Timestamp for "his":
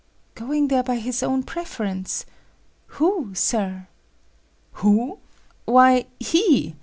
0.95-1.21